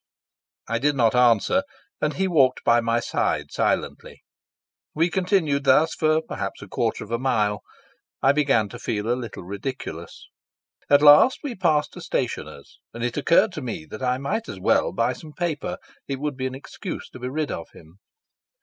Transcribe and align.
I 0.67 0.79
did 0.79 0.95
not 0.95 1.13
answer, 1.13 1.61
and 2.01 2.15
he 2.15 2.27
walked 2.27 2.63
by 2.63 2.81
my 2.81 2.99
side 2.99 3.51
silently. 3.51 4.23
We 4.95 5.11
continued 5.11 5.65
thus 5.65 5.93
for 5.93 6.23
perhaps 6.23 6.63
a 6.63 6.67
quarter 6.67 7.03
of 7.03 7.11
a 7.11 7.19
mile. 7.19 7.61
I 8.19 8.31
began 8.31 8.67
to 8.69 8.79
feel 8.79 9.07
a 9.13 9.13
little 9.13 9.43
ridiculous. 9.43 10.27
At 10.89 11.03
last 11.03 11.41
we 11.43 11.53
passed 11.53 11.95
a 11.97 12.01
stationer's, 12.01 12.79
and 12.95 13.03
it 13.03 13.15
occurred 13.15 13.51
to 13.51 13.61
me 13.61 13.85
that 13.91 14.01
I 14.01 14.17
might 14.17 14.49
as 14.49 14.59
well 14.59 14.91
buy 14.91 15.13
some 15.13 15.33
paper. 15.33 15.77
It 16.07 16.19
would 16.19 16.35
be 16.35 16.47
an 16.47 16.55
excuse 16.55 17.07
to 17.09 17.19
be 17.19 17.29
rid 17.29 17.51
of 17.51 17.67
him. 17.73 17.99